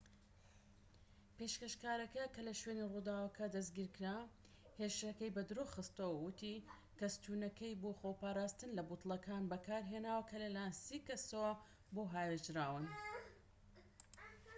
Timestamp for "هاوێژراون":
12.13-12.85